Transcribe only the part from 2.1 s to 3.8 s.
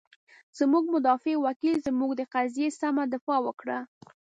د قضیې سمه دفاع وکړه.